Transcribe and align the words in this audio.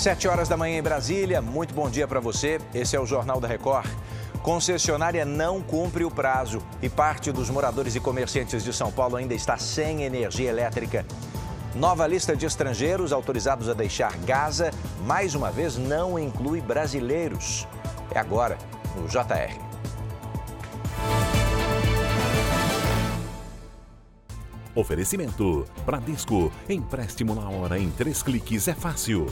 Sete 0.00 0.26
horas 0.26 0.48
da 0.48 0.56
manhã 0.56 0.78
em 0.78 0.82
Brasília, 0.82 1.42
muito 1.42 1.74
bom 1.74 1.90
dia 1.90 2.08
para 2.08 2.20
você. 2.20 2.58
Esse 2.72 2.96
é 2.96 3.00
o 3.00 3.04
Jornal 3.04 3.38
da 3.38 3.46
Record. 3.46 3.86
Concessionária 4.42 5.26
não 5.26 5.60
cumpre 5.60 6.06
o 6.06 6.10
prazo 6.10 6.62
e 6.80 6.88
parte 6.88 7.30
dos 7.30 7.50
moradores 7.50 7.94
e 7.94 8.00
comerciantes 8.00 8.64
de 8.64 8.72
São 8.72 8.90
Paulo 8.90 9.16
ainda 9.16 9.34
está 9.34 9.58
sem 9.58 10.02
energia 10.02 10.48
elétrica. 10.48 11.04
Nova 11.74 12.06
lista 12.06 12.34
de 12.34 12.46
estrangeiros 12.46 13.12
autorizados 13.12 13.68
a 13.68 13.74
deixar 13.74 14.16
Gaza, 14.20 14.70
mais 15.04 15.34
uma 15.34 15.50
vez, 15.50 15.76
não 15.76 16.18
inclui 16.18 16.62
brasileiros. 16.62 17.68
É 18.10 18.18
agora, 18.18 18.56
no 18.96 19.06
JR. 19.06 19.54
Oferecimento: 24.74 25.66
Bradesco. 25.84 26.50
Empréstimo 26.70 27.34
na 27.34 27.50
hora 27.50 27.78
em 27.78 27.90
três 27.90 28.22
cliques 28.22 28.66
é 28.66 28.72
fácil. 28.72 29.26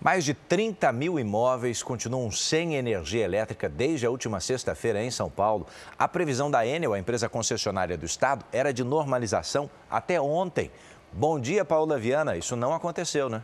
Mais 0.00 0.24
de 0.24 0.32
30 0.32 0.90
mil 0.92 1.18
imóveis 1.18 1.82
continuam 1.82 2.30
sem 2.30 2.74
energia 2.74 3.22
elétrica 3.22 3.68
desde 3.68 4.06
a 4.06 4.10
última 4.10 4.40
sexta-feira 4.40 5.04
em 5.04 5.10
São 5.10 5.28
Paulo. 5.28 5.66
A 5.98 6.08
previsão 6.08 6.50
da 6.50 6.66
Enel, 6.66 6.94
a 6.94 6.98
empresa 6.98 7.28
concessionária 7.28 7.98
do 7.98 8.06
estado, 8.06 8.42
era 8.50 8.72
de 8.72 8.82
normalização 8.82 9.68
até 9.90 10.18
ontem. 10.18 10.70
Bom 11.12 11.38
dia, 11.38 11.66
Paula 11.66 11.98
Viana. 11.98 12.34
Isso 12.34 12.56
não 12.56 12.72
aconteceu, 12.72 13.28
né? 13.28 13.42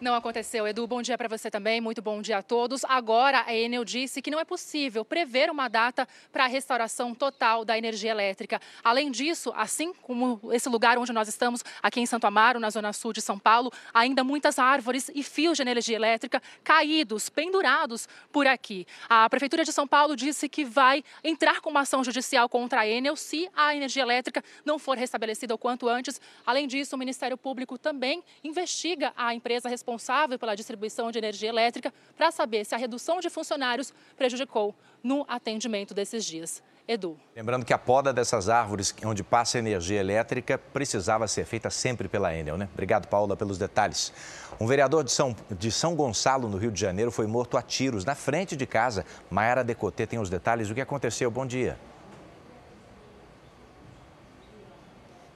Não 0.00 0.14
aconteceu, 0.14 0.66
Edu. 0.66 0.86
Bom 0.86 1.02
dia 1.02 1.18
para 1.18 1.28
você 1.28 1.50
também. 1.50 1.78
Muito 1.78 2.00
bom 2.00 2.22
dia 2.22 2.38
a 2.38 2.42
todos. 2.42 2.86
Agora, 2.86 3.44
a 3.46 3.54
Enel 3.54 3.84
disse 3.84 4.22
que 4.22 4.30
não 4.30 4.40
é 4.40 4.46
possível 4.46 5.04
prever 5.04 5.50
uma 5.50 5.68
data 5.68 6.08
para 6.32 6.44
a 6.44 6.46
restauração 6.46 7.14
total 7.14 7.66
da 7.66 7.76
energia 7.76 8.10
elétrica. 8.10 8.58
Além 8.82 9.10
disso, 9.10 9.52
assim 9.54 9.92
como 9.92 10.40
esse 10.54 10.70
lugar 10.70 10.96
onde 10.96 11.12
nós 11.12 11.28
estamos, 11.28 11.62
aqui 11.82 12.00
em 12.00 12.06
Santo 12.06 12.26
Amaro, 12.26 12.58
na 12.58 12.70
zona 12.70 12.94
sul 12.94 13.12
de 13.12 13.20
São 13.20 13.38
Paulo, 13.38 13.70
ainda 13.92 14.24
muitas 14.24 14.58
árvores 14.58 15.10
e 15.14 15.22
fios 15.22 15.58
de 15.58 15.62
energia 15.62 15.96
elétrica 15.96 16.42
caídos, 16.64 17.28
pendurados 17.28 18.08
por 18.32 18.46
aqui. 18.46 18.86
A 19.06 19.28
Prefeitura 19.28 19.64
de 19.64 19.72
São 19.72 19.86
Paulo 19.86 20.16
disse 20.16 20.48
que 20.48 20.64
vai 20.64 21.04
entrar 21.22 21.60
com 21.60 21.68
uma 21.68 21.80
ação 21.80 22.02
judicial 22.02 22.48
contra 22.48 22.80
a 22.80 22.88
Enel 22.88 23.16
se 23.16 23.50
a 23.54 23.76
energia 23.76 24.02
elétrica 24.02 24.42
não 24.64 24.78
for 24.78 24.96
restabelecida 24.96 25.54
o 25.54 25.58
quanto 25.58 25.90
antes. 25.90 26.18
Além 26.46 26.66
disso, 26.66 26.96
o 26.96 26.98
Ministério 26.98 27.36
Público 27.36 27.76
também 27.76 28.24
investiga 28.42 29.12
a 29.14 29.34
empresa 29.34 29.68
responsável 29.68 29.89
responsável 29.90 30.38
pela 30.38 30.54
distribuição 30.54 31.10
de 31.10 31.18
energia 31.18 31.48
elétrica 31.48 31.92
para 32.16 32.30
saber 32.30 32.64
se 32.64 32.74
a 32.74 32.78
redução 32.78 33.18
de 33.18 33.28
funcionários 33.28 33.92
prejudicou 34.16 34.72
no 35.02 35.24
atendimento 35.28 35.92
desses 35.92 36.24
dias. 36.24 36.62
Edu. 36.86 37.16
Lembrando 37.36 37.64
que 37.64 37.72
a 37.72 37.78
poda 37.78 38.12
dessas 38.12 38.48
árvores 38.48 38.94
onde 39.04 39.22
passa 39.22 39.58
energia 39.58 40.00
elétrica 40.00 40.58
precisava 40.58 41.26
ser 41.28 41.44
feita 41.44 41.70
sempre 41.70 42.08
pela 42.08 42.34
Enel, 42.34 42.56
né? 42.56 42.68
Obrigado, 42.72 43.06
Paula, 43.06 43.36
pelos 43.36 43.58
detalhes. 43.58 44.12
Um 44.60 44.66
vereador 44.66 45.04
de 45.04 45.12
São, 45.12 45.34
de 45.50 45.70
São 45.70 45.94
Gonçalo, 45.94 46.48
no 46.48 46.56
Rio 46.56 46.70
de 46.70 46.80
Janeiro, 46.80 47.10
foi 47.10 47.26
morto 47.26 47.56
a 47.56 47.62
tiros 47.62 48.04
na 48.04 48.14
frente 48.14 48.56
de 48.56 48.66
casa. 48.66 49.04
Maiara 49.28 49.62
Decotê 49.62 50.06
tem 50.06 50.18
os 50.18 50.30
detalhes. 50.30 50.70
O 50.70 50.74
que 50.74 50.80
aconteceu? 50.80 51.30
Bom 51.30 51.46
dia. 51.46 51.78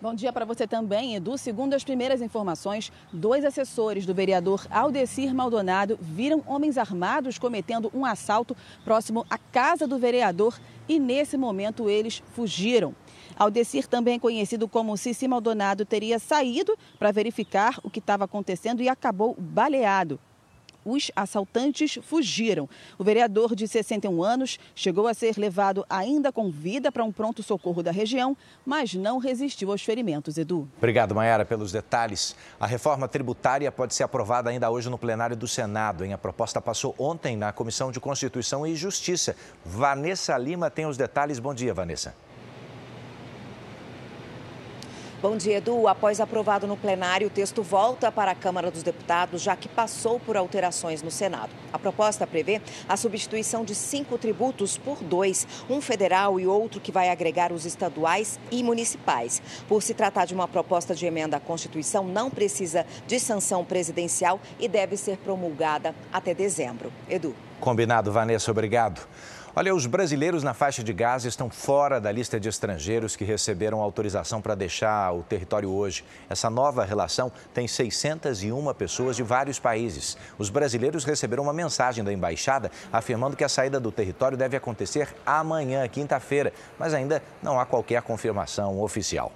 Bom 0.04 0.14
dia 0.14 0.30
para 0.34 0.44
você 0.44 0.66
também, 0.66 1.14
Edu. 1.14 1.38
Segundo 1.38 1.72
as 1.72 1.82
primeiras 1.82 2.20
informações, 2.20 2.92
dois 3.10 3.42
assessores 3.42 4.04
do 4.04 4.12
vereador 4.12 4.66
Aldecir 4.70 5.34
Maldonado 5.34 5.98
viram 5.98 6.44
homens 6.46 6.76
armados 6.76 7.38
cometendo 7.38 7.90
um 7.94 8.04
assalto 8.04 8.54
próximo 8.84 9.24
à 9.30 9.38
casa 9.38 9.86
do 9.86 9.98
vereador 9.98 10.60
e, 10.86 11.00
nesse 11.00 11.38
momento, 11.38 11.88
eles 11.88 12.22
fugiram. 12.34 12.94
Aldecir, 13.34 13.86
também 13.86 14.18
conhecido 14.18 14.68
como 14.68 14.94
Cici 14.98 15.26
Maldonado, 15.26 15.86
teria 15.86 16.18
saído 16.18 16.76
para 16.98 17.10
verificar 17.10 17.80
o 17.82 17.88
que 17.88 17.98
estava 17.98 18.26
acontecendo 18.26 18.82
e 18.82 18.90
acabou 18.90 19.34
baleado 19.38 20.20
os 20.84 21.10
assaltantes 21.14 21.98
fugiram. 22.02 22.68
O 22.98 23.04
vereador 23.04 23.54
de 23.54 23.66
61 23.66 24.22
anos 24.22 24.58
chegou 24.74 25.06
a 25.06 25.14
ser 25.14 25.36
levado 25.36 25.84
ainda 25.88 26.32
com 26.32 26.50
vida 26.50 26.90
para 26.92 27.04
um 27.04 27.12
pronto-socorro 27.12 27.82
da 27.82 27.90
região, 27.90 28.36
mas 28.64 28.94
não 28.94 29.18
resistiu 29.18 29.70
aos 29.70 29.82
ferimentos, 29.82 30.36
Edu. 30.36 30.68
Obrigado, 30.76 31.14
Mayara, 31.14 31.44
pelos 31.44 31.72
detalhes. 31.72 32.36
A 32.58 32.66
reforma 32.66 33.08
tributária 33.08 33.70
pode 33.72 33.94
ser 33.94 34.02
aprovada 34.02 34.50
ainda 34.50 34.70
hoje 34.70 34.90
no 34.90 34.98
plenário 34.98 35.36
do 35.36 35.48
Senado. 35.48 36.04
Hein? 36.04 36.12
A 36.12 36.18
proposta 36.18 36.60
passou 36.60 36.94
ontem 36.98 37.36
na 37.36 37.52
Comissão 37.52 37.90
de 37.90 38.00
Constituição 38.00 38.66
e 38.66 38.74
Justiça. 38.74 39.36
Vanessa 39.64 40.36
Lima 40.36 40.70
tem 40.70 40.86
os 40.86 40.96
detalhes. 40.96 41.38
Bom 41.38 41.54
dia, 41.54 41.72
Vanessa. 41.72 42.14
Bom 45.24 45.38
dia, 45.38 45.56
Edu. 45.56 45.88
Após 45.88 46.20
aprovado 46.20 46.66
no 46.66 46.76
plenário, 46.76 47.28
o 47.28 47.30
texto 47.30 47.62
volta 47.62 48.12
para 48.12 48.32
a 48.32 48.34
Câmara 48.34 48.70
dos 48.70 48.82
Deputados, 48.82 49.40
já 49.40 49.56
que 49.56 49.70
passou 49.70 50.20
por 50.20 50.36
alterações 50.36 51.00
no 51.00 51.10
Senado. 51.10 51.48
A 51.72 51.78
proposta 51.78 52.26
prevê 52.26 52.60
a 52.86 52.94
substituição 52.94 53.64
de 53.64 53.74
cinco 53.74 54.18
tributos 54.18 54.76
por 54.76 55.02
dois, 55.02 55.46
um 55.70 55.80
federal 55.80 56.38
e 56.38 56.46
outro 56.46 56.78
que 56.78 56.92
vai 56.92 57.08
agregar 57.08 57.52
os 57.52 57.64
estaduais 57.64 58.38
e 58.50 58.62
municipais. 58.62 59.40
Por 59.66 59.82
se 59.82 59.94
tratar 59.94 60.26
de 60.26 60.34
uma 60.34 60.46
proposta 60.46 60.94
de 60.94 61.06
emenda 61.06 61.38
à 61.38 61.40
Constituição, 61.40 62.04
não 62.04 62.28
precisa 62.28 62.84
de 63.06 63.18
sanção 63.18 63.64
presidencial 63.64 64.38
e 64.60 64.68
deve 64.68 64.94
ser 64.94 65.16
promulgada 65.16 65.94
até 66.12 66.34
dezembro. 66.34 66.92
Edu. 67.08 67.34
Combinado, 67.60 68.12
Vanessa. 68.12 68.50
Obrigado. 68.50 69.00
Olha, 69.56 69.72
os 69.72 69.86
brasileiros 69.86 70.42
na 70.42 70.52
faixa 70.52 70.82
de 70.82 70.92
Gaza 70.92 71.28
estão 71.28 71.48
fora 71.48 72.00
da 72.00 72.10
lista 72.10 72.40
de 72.40 72.48
estrangeiros 72.48 73.14
que 73.14 73.24
receberam 73.24 73.80
autorização 73.80 74.42
para 74.42 74.56
deixar 74.56 75.14
o 75.14 75.22
território 75.22 75.70
hoje. 75.70 76.04
Essa 76.28 76.50
nova 76.50 76.84
relação 76.84 77.30
tem 77.52 77.68
601 77.68 78.74
pessoas 78.74 79.14
de 79.14 79.22
vários 79.22 79.60
países. 79.60 80.18
Os 80.36 80.50
brasileiros 80.50 81.04
receberam 81.04 81.44
uma 81.44 81.52
mensagem 81.52 82.02
da 82.02 82.12
embaixada 82.12 82.68
afirmando 82.92 83.36
que 83.36 83.44
a 83.44 83.48
saída 83.48 83.78
do 83.78 83.92
território 83.92 84.36
deve 84.36 84.56
acontecer 84.56 85.14
amanhã, 85.24 85.86
quinta-feira, 85.86 86.52
mas 86.76 86.92
ainda 86.92 87.22
não 87.40 87.60
há 87.60 87.64
qualquer 87.64 88.02
confirmação 88.02 88.80
oficial. 88.80 89.30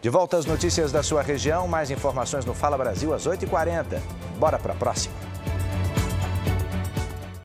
De 0.00 0.08
volta 0.08 0.38
às 0.38 0.46
notícias 0.46 0.90
da 0.90 1.02
sua 1.02 1.20
região, 1.20 1.68
mais 1.68 1.90
informações 1.90 2.46
no 2.46 2.54
Fala 2.54 2.78
Brasil 2.78 3.12
às 3.12 3.26
8h40. 3.26 4.00
Bora 4.38 4.58
para 4.58 4.72
a 4.72 4.76
próxima. 4.76 5.23